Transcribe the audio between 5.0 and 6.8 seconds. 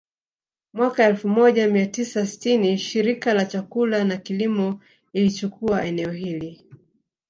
ilichukua eneo hili